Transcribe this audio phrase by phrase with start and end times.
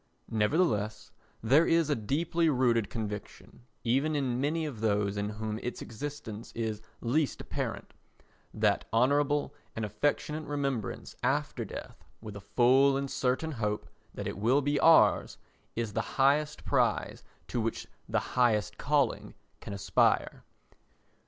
[0.31, 1.11] Nevertheless
[1.43, 6.51] there is a deeply rooted conviction, even in many of those in whom its existence
[6.53, 7.93] is least apparent,
[8.51, 14.39] that honourable and affectionate remembrance after death with a full and certain hope that it
[14.39, 15.37] will be ours
[15.75, 20.43] is the highest prize to which the highest calling can aspire.